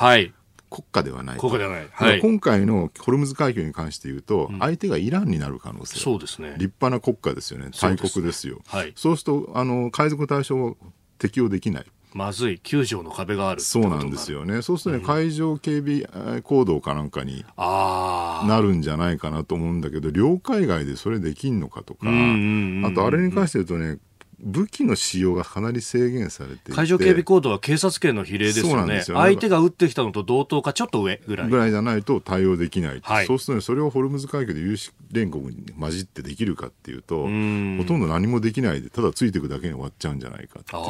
[0.69, 6.55] 国家ではない国家ではない、はい、今回のホルムズ海峡に関して言うと、相手がイランになる可能性、そうですね。
[6.57, 7.71] 立派な国家ですよね。
[7.79, 8.61] 大国ですよ。
[8.65, 10.77] そう,、はい、そうするとあの海賊対象を
[11.17, 11.85] 適用できない。
[12.13, 12.59] まずい。
[12.63, 14.61] 9条の壁があるそうなんですよね。
[14.61, 23.99] そうするとね、うん、海上警備行動かなんかになるんじゃないかなと思うんだけど領海外でそれできんのかとか、あとあれに関して言うとね
[24.39, 29.01] 武器の使用がかなり制限されて海上警備行動は警察権の比例ですよね。
[29.01, 31.49] 相手が撃ってきたのと同等かちょっと上ぐらい。
[31.49, 40.87] ぐらいじゃないと対応できない、はい、そうすると、ね、それをホルムズ海峡で有志連合に混じってできるかっていうとほとんど何もできないでただついていくだけに終わっちゃうんじゃないかっていうね。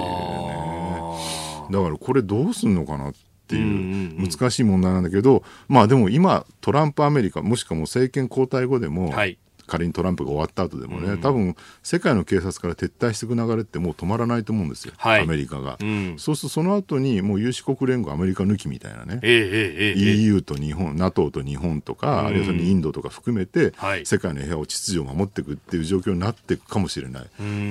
[1.72, 3.14] だからこれどうすんのかなっ
[3.48, 27.24] ていう難しい問題なんだけど、まあでも今トランプアメリカもしくはもう政権交代後でも、はい、仮にトランプが終わった後でもね、うん、多分世界の警察から撤退していく流れってもう止まらないと思うんですよ、はい、アメリカが、うん、そうするとその後にもう有志国連合アメリカ抜きみたいなね、えーえー、EU と日本 NATO と日本とか、うん、あるいはそのインドとか含めて、はい、世界の平和を秩序を守っていくっていう状況になっていくかもしれない、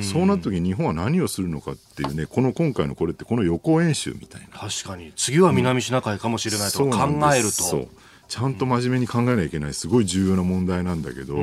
[0.03, 4.59] そうなった時に日本は何をするのかっていうねこの今回のこれってこの予行演習みたいな。
[4.59, 5.13] 確かに。
[5.17, 7.89] 次は南シナ海かもしれないと考えると、
[8.29, 11.37] ちゃんと真面目に考えなきゃいけないすごい重要な問題なんだけど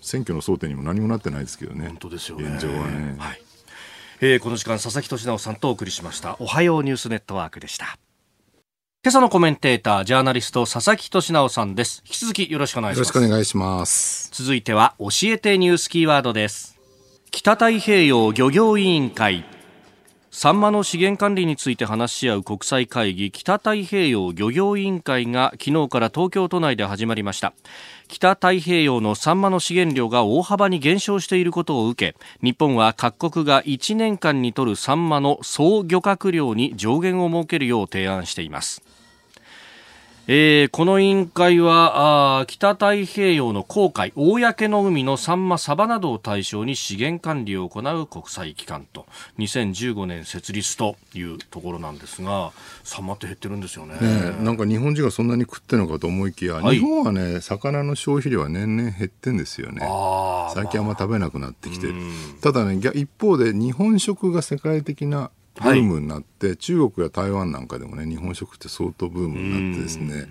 [0.00, 1.88] 選挙の争点にも何もなってないですけどね。
[1.88, 2.48] 本当ですよね。
[2.54, 3.16] 現状はね。
[3.18, 3.42] はい。
[4.20, 6.36] えー、この時間佐々木俊直さんとお送りしました。
[6.38, 7.98] おはようニュースネットワークでした。
[9.04, 12.02] 今朝のコメンテータージャーナリスト佐々木俊直さんです。
[12.06, 13.08] 引き続きよろしくお願いします。
[13.08, 14.30] よろしくお願いします。
[14.32, 16.78] 続いては教えてニュースキーワードです。
[17.30, 19.44] 北太平洋漁業委員会
[20.36, 27.54] サンマの資源管理について話し合う国際会議北太平洋漁業委員会が昨日から東京都内で始まりました。
[28.08, 38.82] 北太平洋のサンマの資源量が大幅に減少していることを受け日本は各国が1年間にとるサンマの総漁獲量に上限を設けるよう提案しています。
[40.26, 49.04] えー、この委員会はあ北太平洋の航海公の海のサンマサバなどを対象に資源管理を行う国際機関と
[49.38, 52.52] 2015年設立というところなんですが
[52.84, 53.96] サンマって減ってるんですよね。
[54.00, 59.80] ねなんか日本人がそんなに食ってるのかと思いきや、はい、日本はね魚の消費量は年々減ってんですよね。
[60.54, 61.88] 最近あんま食べなくなってきて。
[61.88, 61.94] る、
[62.40, 70.22] ただね一方で日本食が世界的なブームになって、はい、中国や台湾なんかでもね日本食って相当ブームになってですね。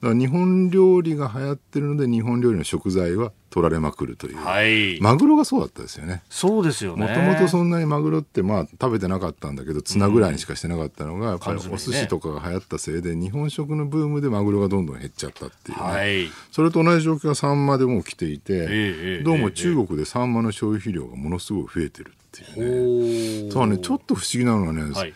[0.00, 6.22] だから日本料理が流行ってるので日本料理の食材は取られまくるという、はい、マグロがそうだったですよね。
[6.30, 7.06] そうですよね。
[7.06, 23.50] もともとそんなにマグロってまあ食べてなかったんだけどツナぐらいにしかしてなかったのが、やっぱりお寿司とかが流行ったせいで日本食のブームでマグロがどんどん減っちゃったっていうね、はい、それと同じ状況がサンマでも起きていて、えー、どうも中国でサンマの消費量がものすごい増えてるっていうね。
[23.50, 25.14] そうね、ちょっと不思議なのはね、はい、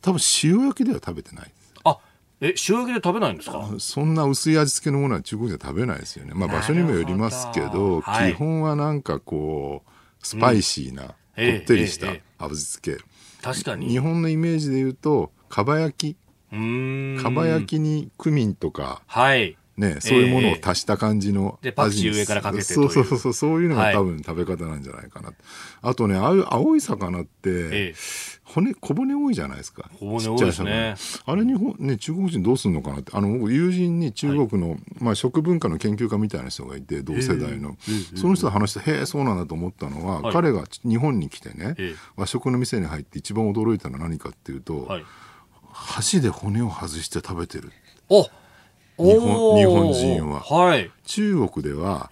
[0.00, 1.50] 多分塩焼きでは食べてない。
[1.84, 1.98] あ
[2.40, 3.68] え塩焼きで食べないんですか？
[3.78, 6.32] そんな薄い味付けのものは中国では食べないですよね。
[6.34, 9.90] まあ場所にもよりますけど、はい、基本はなんかこう、
[10.26, 12.06] スパイシーな、こってりした
[12.38, 13.04] 味付け。
[13.42, 13.88] 確かに。
[13.88, 16.16] 日本のイメージで言うと、かば焼き。
[17.22, 19.56] かば焼きにクミンとか、はい。
[19.80, 25.36] ね、そういうものを足した感じの味、でパクチー上からかけてそうそうそうそういうのが多分食べ方なんじゃないかな、はい、
[25.82, 27.94] あとねああいう青い魚って、
[28.44, 29.90] 骨小骨多いじゃないですか。
[29.98, 30.94] 小骨多いですね。
[31.24, 33.12] あれ日本ね中国人どうすんのかなって。
[33.14, 37.76] あの友人に中国の、はい、まあ、食文化の研究家みたいな人がいて同世代の。
[38.16, 41.76] その人と話してへえそうなんだと思ったのは、はい、彼が日本に来てね
[42.16, 44.88] 和食の店に入って一番驚いたのは何かっていうと、
[45.72, 47.70] 箸で骨を外して食べてる。
[48.08, 48.26] お
[49.00, 52.10] 日本日本人は、はい、中国では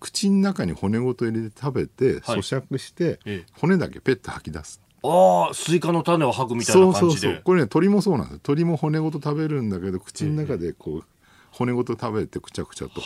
[0.00, 3.18] 口の中に骨ごと入れて食べて咀嚼して、
[3.58, 4.80] 骨だけペッと吐き出す。
[5.02, 7.00] ああスイカの種を吐くみたいな感じで。
[7.00, 7.42] そうそうそう。
[7.44, 11.04] これね鳥もそうなんです鳥も骨ごと食べるんだけど口の中でこう、
[11.50, 13.00] 骨ごと食べてくちゃくちゃと。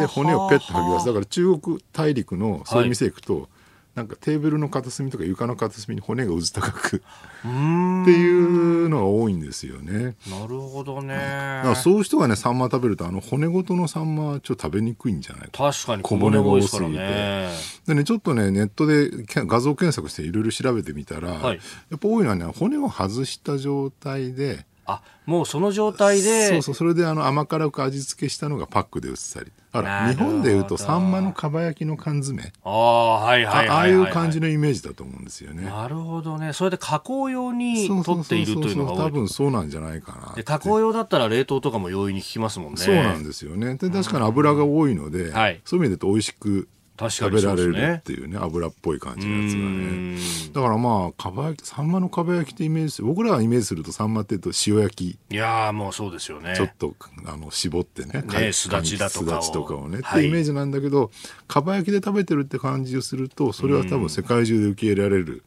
[0.00, 1.06] で骨をペッと吐き出す。
[1.06, 3.48] だから中国大陸のそういう店行くと、はい
[3.94, 7.00] なんかテーブルの片隅とか床の片隅に骨がうず高くっ
[7.40, 10.16] ていうのが多いんですよね。
[10.28, 11.14] なるほどね。
[11.14, 15.72] だからそういう人がねサンマ食べるとあの骨ごとのサンマはちょっと食べにくいんじゃないか。
[15.72, 17.48] 確かに小骨が多すぎて。
[17.86, 24.66] でねちょっとねネットで画像検索していろいろ調べてみたら、はい、やっぱ多いのはね骨を外した状態で。
[24.86, 32.52] あもうその状態でそうそうそれであの甘辛く味付けしたのがパックで売ってたりあら日本でいうとサンマのかば焼きの缶詰。
[32.62, 35.64] ああはいはいああいう感じのイメージだと思うんですよね。
[35.64, 36.52] なるほどね。
[36.52, 42.76] それで加工用に取っているというのが多分そうなんじゃないかなで加工用だったら冷凍とかも容易に効きますもんね。
[42.76, 43.74] そうなんですよね。
[43.74, 50.18] で確かに油が多いので、はい、そういう意味でと美味しく食べられるっていうね油っぽい感じのやつがね。
[50.52, 55.18] だからまあかば焼きサンマのかば焼きってイメージ僕らがイメージするとサンマっていうと塩焼き。
[55.34, 56.54] いやもうそうですよね。
[56.56, 56.94] ちょっと
[57.26, 59.42] あの絞ってねねすだちだとかを。
[59.42, 61.10] とかをね、はい、ってイメージなんだけど
[61.48, 65.42] かば焼きで食べてるって感じをするとそれは多分世界中で受け入れられる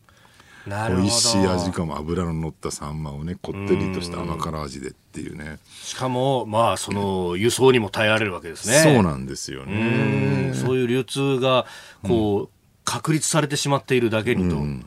[0.68, 1.98] 美味しい味かも。
[1.98, 5.60] 脂の乗ったサンマをねこってりとした甘辛味でっていうね。
[5.70, 8.80] しかもまあその輸送にも耐えられるわけですね。
[8.80, 10.54] そうなんですよね。
[10.54, 11.66] そういう流通が
[12.04, 12.48] こう、うん、
[12.84, 14.86] 確立されてしまっているだけにと、うん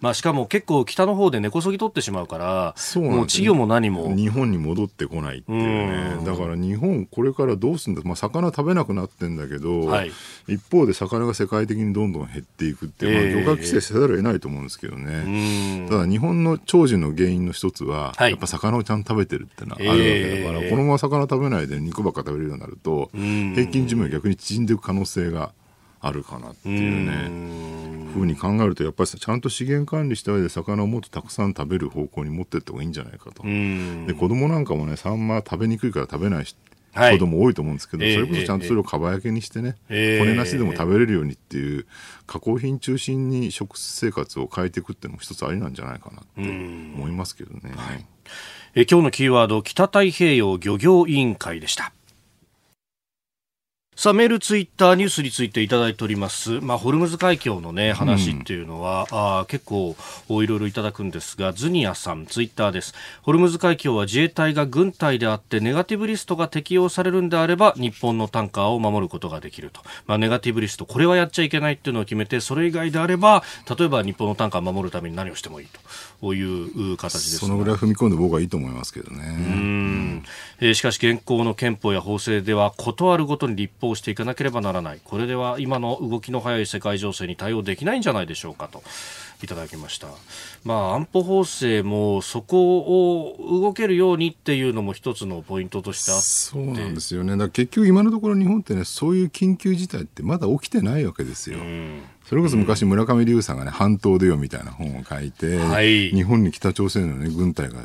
[0.00, 4.14] まあ、しかも結構北の方で根こそぎ取ってしまうからそうもう稚魚も何も。
[4.14, 6.24] 日本に戻ってこないっていうね。
[6.24, 10.12] だから日本これからどうするんだ、まあ、魚食べなくなってんだけど、はい、
[10.46, 25.50] 一方で魚が世界的にどんどん減っていくっていう、まあ、漁獲規制せざるを得ないと思うんですけどね、ただ日本の長寿の原因の一つは、はい、やっぱ魚をちゃんと食べてるっていうのはあるわけだから、このまま魚食べないで肉ばっか食べれるようになると平均寿命が逆に縮んでいく可能性が
[26.00, 33.42] あるかなっていうねふうに考えるとやっぱりちゃんと資源管理した上で魚をもっとたくさん食べる方向に持っていった方がいいんじゃないかと。
[33.42, 41.86] で子供なんかもねサンマ食べにくいから食べない子供多いと思うんですけど、はい、それこそちゃんとそれをかば焼きにしてね、えー、骨なしでも食べれるようにっていう
[42.26, 48.04] 加工品中心に食生活を変えていくっていうのも一つありなんじゃないかなって思いますけどね、はい、
[48.74, 51.92] え今日のキーワード北太平洋漁業委員会でした
[53.98, 56.60] さあ、メール、ツイッター、ニュースについていただいております。
[56.60, 59.96] まあ、ホルムズ海峡のね、話っていうのは、うん、あ結構、
[60.28, 62.94] いろいろいただくんですが、ズニアさん、ツイッターです。
[63.22, 69.80] ホルムズ海峡は自衛隊が軍隊であって、ネガティブリストが適用されるんであれば、日本のタンカーを守ることができると。
[70.06, 73.42] まあ、ネガティブリスト、これはやっちゃいけないっていうのを決めて、それ以外であれば、
[73.76, 75.66] 例えば日本のタンカーを守るために何をしてもいい
[76.22, 79.24] ういう形です、ね、そのぐらい踏み込んで僕はいいと思いますけどね。
[79.26, 80.24] うん。
[80.60, 88.82] えー、しかし、現行の憲法や法制では、断るごとに立法していかなければならないこれでは今の動きの速い世界情勢に対応できないんじゃないでしょうかと
[89.42, 90.08] いただきました、
[90.64, 101.58] まあ、安保法制もそこを動けるようにっていうのも一つのポイントとしてあってそうなんですよねだ結局今のところ日本ってねそういう緊急事態ってまだ起きてないわけですよ。
[102.28, 107.76] それこそ昔村上龍さんがね、半島でよみたいな本を書いて、はい、日本に北朝鮮のね、軍隊が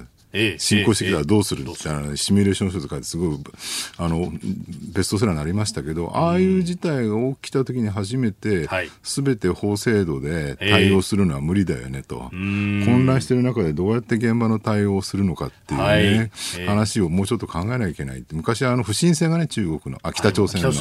[0.57, 3.39] 進行してきたらどうするみたいな、シミュレーション書とかすごい、
[3.97, 4.31] あの、
[4.93, 8.67] ベストセラーになりましたけど、ああいう事態が起きた時に初めて、
[9.03, 12.29] すべて法制度で対応するのは無理だよねと。
[12.31, 16.31] 混乱してる中でどうやって現場の対応をするのかっていうね、
[16.65, 18.23] 話をもうちょっと考えなきゃいけない。
[18.31, 20.71] 昔はあの不審船がね、中国の、あ、北朝鮮の、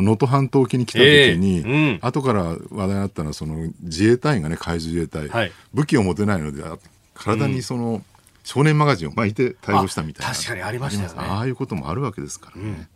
[0.00, 6.62] 能登半島沖に来た時に、後から話題になったのは、その自衛隊員がね、海上自衛隊、武器を持てないので、
[7.14, 8.02] 体にその、
[8.44, 10.32] 少年マガジンを巻いて対応したみたいな。
[10.32, 11.14] 確かにありましたよね。
[11.18, 12.88] ああいうこともあるわけですからね、うん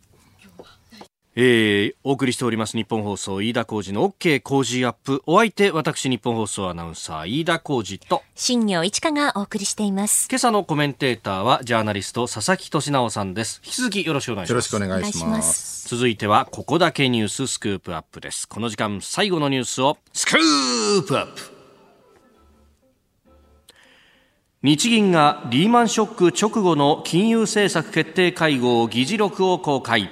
[1.41, 5.23] えー、お送りしております日本放送飯田浩司の OK 工事アップ。
[5.25, 8.25] お相手私日本放送アナウンサー飯田浩司と。
[8.35, 10.27] 新業一華がお送りしています。
[10.29, 13.61] 今朝のコメンテーターはジャーナリスト佐々木俊直さんです。
[13.65, 14.51] 引き続きよろしくお願いします。
[14.51, 15.89] よろしくお願いします。
[15.89, 18.49] 続いてはここだけニューススクープアップです。
[18.49, 21.58] この時間最後のニュースをスクープアップ
[24.61, 30.11] 日銀がリーマンショック直後の金融政策決定会合議事録を公開。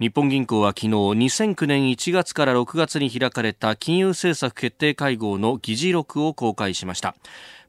[0.00, 7.14] 日本銀行は昨日2009年1月から6月に開かれた金融政策決定会合の議事録を公開しました。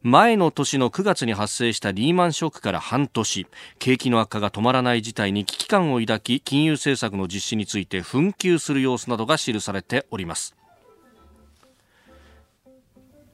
[0.02, 3.46] 前の年の9月に発生したリーマンショックから半年。
[3.78, 10.59] 景気の悪化が止まらない事態に危機感を抱き金融政策の実施について紛糾する様子などが記されております。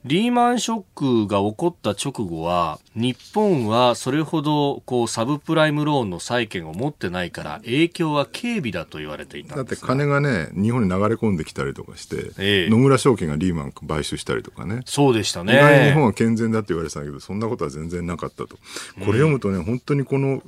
[0.05, 14.81] リーマンショックが起こった直後は日本はそれほどこうサブプライムローンの債権を持ってないから影響は軽微だと言われていただって金がね日本に流れ込んできたりとかして、ええ、野村証券がリーマン買収したりとかね。
[14.85, 15.53] そうでしたね。
[15.53, 18.49] 意外に日本は健全だって言われてたけどそんなことは全然なかったと。
[18.49, 18.59] こ
[18.99, 20.43] れ読むとね、うん、本当にこの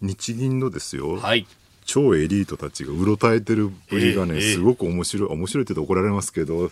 [0.00, 1.44] 日銀のですよ、はい、
[1.84, 6.70] 超エリートたちがうろたえてるぶりがね、えー、すごく面白い面白いって言うと怒られますけど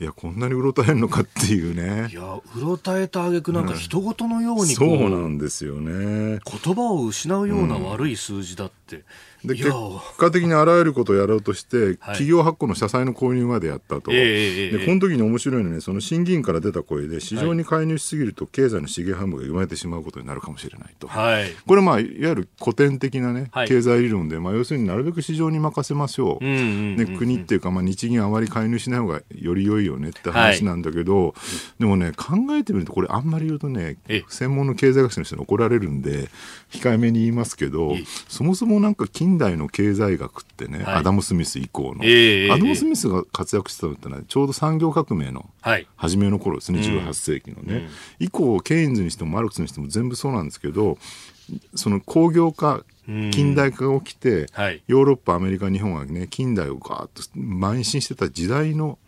[0.00, 2.08] いやこんなにうろたえるのかっていうね。
[2.10, 6.40] いやうろたえた挙句なんか人事のように、うん、そうなんですよね。
[6.44, 9.04] 言葉を失うような悪い数字だって、うん
[9.44, 9.70] で結
[10.18, 31.32] 果的にあらゆることをやろうとして、 企業発行の社債の購入までやったと、はい、でこの時に面白いのは、ね、その審議員から出た声で、市場に介入しすぎると、経済の資源半分が生まれてしまうことになるかもしれないと、はい、これ、まあ、いわゆる古典的な、ね、経済理論で、まあ、要するになるべく市場に任せましょう、ね、国っていうか、まあ、日銀あまり介入しない方がより良いよねって話なんだけど、はい、
[31.80, 33.96] でもね、考えてみると、これ、あんまり言うとね、
[34.28, 36.28] 専門の経済学者の人に怒られるんで、
[36.70, 37.94] 控えめに言いますけど、
[38.28, 45.48] そもそもなんか近代の経済学ってね、はい、アダム・スミス以降の、えー、アダム・スミスが活躍したのってのはちょうど産業革命の
[45.96, 47.88] 初めの頃ですね、はい、18世紀のね、うん、
[48.20, 50.98] 以降ケインズにしてもマルクスにしても全部そうなんですけど
[51.74, 58.98] その工業化近代化が起きて、はい、ヨーロッパアメリカ日本はね近代をガーッと邁進してた時代の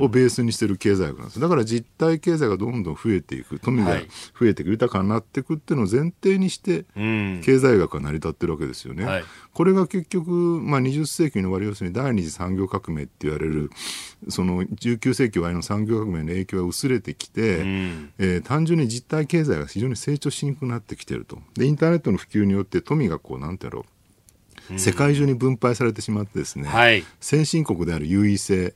[0.00, 1.40] をベースにしてる経済学なんです。
[1.40, 3.96] だから実体経済がどんどん増えていく富が
[4.38, 9.04] 増えていく、豊かになっていくっていうのを前提にして経済学が成り立ってるわけですよね。
[9.04, 13.70] はい、これが結局、まあ、20世紀の終わり要するに第二次産業革命って言われる
[14.28, 21.38] その19世紀終わりの産業革命の影響が薄れてきて、うん、えー、単純に実体経済が非常に成長しにくくなってきてると。
[21.54, 23.84] でインターネットの普及によって富がこうなんてやろ
[24.70, 24.78] う。
[24.78, 28.72] 世界中に分配されてしまってですね、はい、先進国である優位性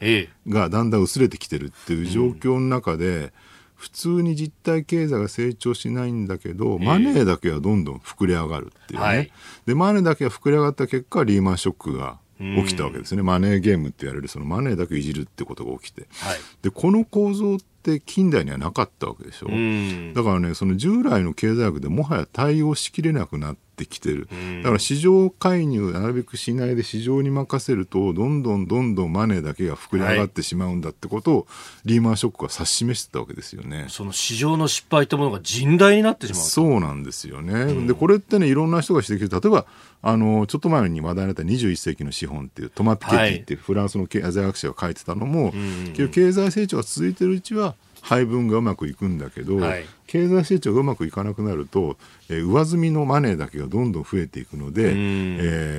[0.48, 3.32] がだんだん薄れてきてるっていう状況の中で、うん。
[3.76, 9.30] 普通に実体経済が成長しないんだけど、マネーだけはどんどん膨れ上がるっていうね、はい、
[9.66, 24.26] でマネーだけが膨れ上がった結果リーマンショックが起きたわけですね、マネーゲームって言われるそのマネーだけいじるってことが起きて、はい、でこの構造ってって近代にはなかったわけでしょ、うん、だからねその従来の経済学でもはや対応しきれなくなってきてる、
[24.62, 31.46] だから市場介入なるべくしないで市場に任せるとどんどんどんどんマネーだけが膨れ上がってしまうんだってことを、
[31.84, 33.84] リーマンショックが指し示してたわけですよね。
[33.90, 39.66] その市場の失敗ってものが甚大になってしまうそうなんですよね、うん、でこれってねいろんな人が指摘例えば
[40.02, 47.74] あのちょっと前に話題になった21世紀の資本っていうトマ・ピケティっていうフランスの経済学者が書いてたのも、はい、経済成長が続いてるうちは
[48.06, 51.96] 配分がうまくいくんだけど、はい、経済成長がうまくいかなくなると、
[52.28, 54.92] えー、上積みのマネーだけがどんどん増えていくので、え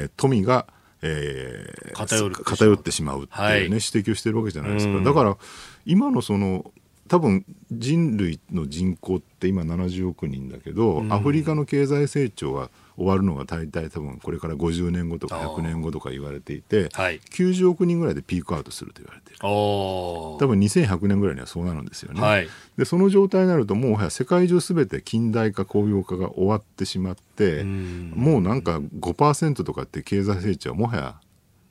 [0.08, 0.68] ー、富が
[1.04, 5.00] えー、偏偏ってしまうっていうね、はい、指摘をしてるわけじゃないですか。
[5.04, 5.38] だから
[5.86, 6.72] 今のその
[7.08, 19.40] 多分人類の人口って今70億人だけど、アフリカの経済成長は終わるのが大体多分これから50年後とか100年後とか言われていて、はい、90億人ぐらいでピークアウトすると言われている。
[19.42, 31.16] 多分2100年ぐらいにはそうなるんですよね、はい、でその状態になるともうはや世界中すべて近代化工業化が終わってしまってもうなんか5%とかって経済成長はもはや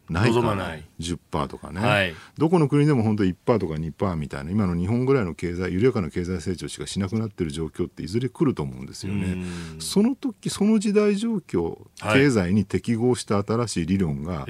[0.09, 0.85] ないかない。
[1.01, 9.45] 10%とかね、はい、どこの国でも本当1%とか2%みたいな今の日本ぐらいの経済緩やかな経済成長しかしなくなってる状況っていずれ来ると思うんですよね。
[9.79, 14.47] その時その時代状況、経済に適合した新しい理論が、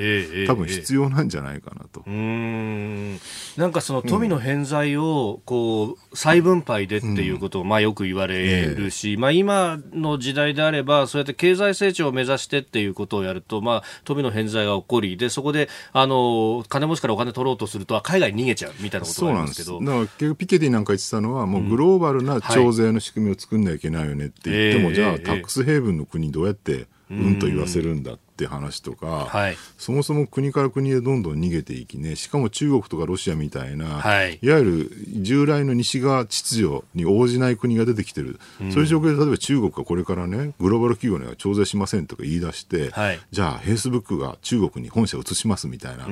[0.46, 2.02] 多分必要なんじゃないかなと。
[2.06, 3.18] うん。
[3.56, 19.80] なんかその富の偏在をこう再分配でっていうことをまあよく言われるし、えー、まあ今の時代であればそうやって経済成長を目指してっていうことをやるとまあ富の偏在が起こりでそこであの金持ちからお金取ろうとすると海外に逃げちゃうみたいなことがありますけど。
[19.80, 34.90] だから結局ピケティなんか言ってたのはもうグローバルな徴税の仕組みを作んなきゃいけないよねって言っても、はい、じゃあタックスヘイブンの国どうやってうんと言わせるんだって話とか、はい、そもそも国から国へどんどん逃げていきねしかも中国とかロシアみたいな、はい、いわゆる
[35.22, 46.04] 従来の西側秩序に応じない国が出てきてる、うん、そういう状況で例えば中国がこれからねグローバル企業には徴税しませんとか言い出して、はい、じゃあフェイスブックが中国に本社を移しますみたいな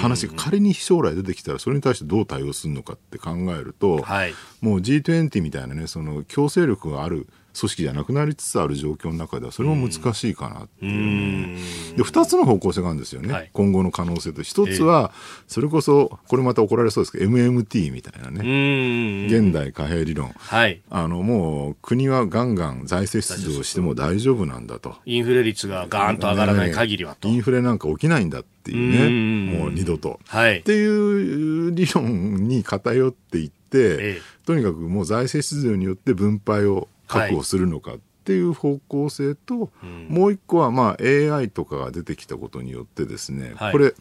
[0.00, 7.26] 話が仮に将来出てきたらそれに対してどう対応するのかって考えると、はい、もう G20 みたいなねその強制力がある
[7.58, 11.60] 組織じゃなくなりつつある状況の中ではそれも難しいかなっていうね、
[11.94, 15.12] うで2つの方向性があるんですよね、はい、今後の可能性と1つは
[15.46, 19.26] それこそこれまた怒られそうですけど MMT みたいなね。
[19.26, 24.96] 現代貨幣理論、はい、あのもう国はガンガン財政出動しても大丈夫なんだと。
[25.04, 29.58] インフレ率がガーンと上がらない限りはと、インフレなんか起きないんだっていうね。
[29.58, 36.88] もう二度と、はい、っていう理論に偏っていって、ええ、とにかくもう財政出動によって分配を
[37.20, 43.94] 確保するのかっていう方向性と、はい、もう一個はまあ AI とかが出てきたことによってですね、はい、これ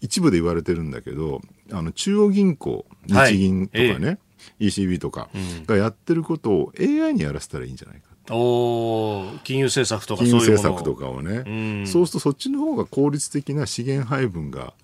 [0.00, 1.40] 一部で言われてるんだけど
[1.72, 4.18] あの中央銀行日銀とかね、はい
[4.60, 5.28] ECB とか
[5.66, 8.08] がやってることを AI にやらせたらいいんじゃないか。
[8.30, 11.50] お金融政策とか金融政策とかをね、う
[11.82, 14.74] ん、そうするとそっちの方が効率的な資源配分が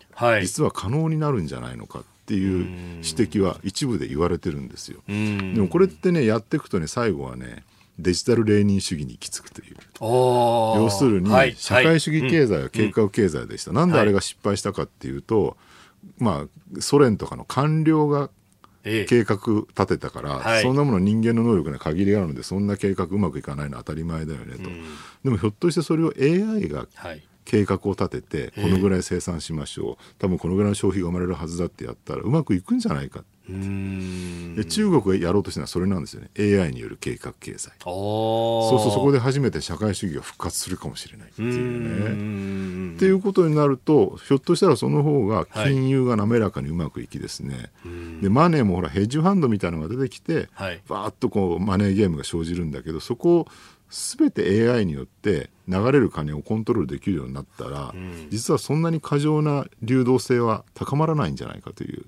[0.40, 5.02] 実は可能になるんじゃないのかっていう指摘は一部で言われてるんですよ。
[5.06, 5.14] で
[5.60, 7.64] もこれってねやっていくとね最後はね
[7.98, 9.76] デジタルレーニン主義に行き着くという。
[10.00, 15.56] 要するに、社会主義経済は計画経済でした、なんであれが失敗したかっていうと、
[16.18, 16.46] ま
[16.76, 18.30] あソ連とかの官僚が
[18.82, 24.70] 計画立てたから、はい、そんなもの人間の能力に限りがあるのでそんな計画うまくいかないのは当たり前だよねと、
[25.24, 26.86] でもひょっとしてそれを AI が
[27.44, 30.14] 計画を立ててこのぐらい生産しましょう。
[30.18, 36.30] 多分このぐらいの消費が生まれるはずだってやったらうまくいくんじゃないかで中国がやろうとしてるのはそれなんですよね。
[36.38, 37.72] AI による計画経済。
[37.82, 42.94] そうするとそこで初めて社会主義が復活するかもしれないっていうね。
[42.94, 47.90] っていうことになるとひょっとしたらその方が金融が滑らかにうまくいきですね、は
[48.20, 53.48] い、でマネーもほらヘッジファンドみたいなのが出てきて、はい、バーッとこうマネーゲームが生じるんだけどそこを
[53.94, 62.04] 全て AI によって流れる金をコントロールできるようになったら、うん、実はそんなに過剰な流動性は高まらないんじゃないかという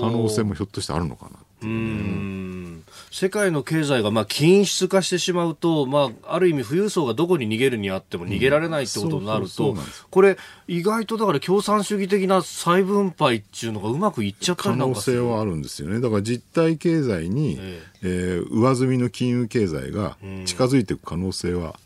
[0.00, 9.76] 可能性もひょっとしてあるのかなっていう、ね、世界の経済がまあ均質化してしまうと、まあ、ある意味富裕層がどこに逃げるにあっても逃げられないってことになると、
[10.10, 10.36] これ
[10.66, 16.00] 意外とだから共産主義的な再分配っていうのがうまくいっちゃった可能性はあるんですよね。
[16.00, 18.40] だから実体経済に、ええ。
[18.40, 21.76] ー、上積みの金融経済が近づいていく可能性は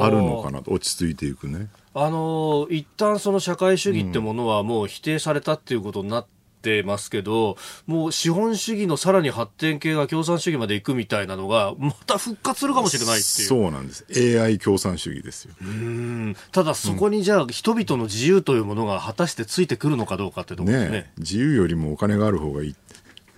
[0.00, 1.68] あるのかなと、落ち着いていくね。
[1.96, 6.26] あの一旦その社会主義ってものはもう否定されたっていうことになっ
[6.64, 13.48] てますけど、もう資本主義のさらに発展系が共産主義まで行くみたいなのが、また復活するかもしれないっていう。
[13.48, 14.06] そうなんです。
[14.40, 15.54] AI 共産主義ですよ。
[15.60, 20.98] うんただそこにじゃあ、人々の自由というものが果たしてついてくるのかどうかってところですね。
[20.98, 22.74] ね自由よりもお金がある方がいい。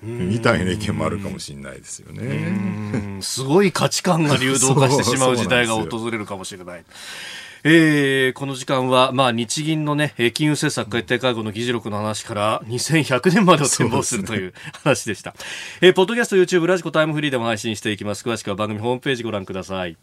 [0.02, 3.18] みたいな意見もあるかもしれないですよね。
[3.22, 6.84] すごい価値観が流動化してしまう時代が訪れるかもしれない。
[7.68, 14.54] えー、この時間は、まあ、日銀のね、金融政策決定会合の議事録の話から2100年までを展望するという
[14.84, 15.34] 話でした。
[15.80, 18.22] えー、ポッドキャスト、YouTube、ラジコタイムフリーでも配信していきます。
[18.22, 19.96] 詳しくは番組ホームページご覧ください。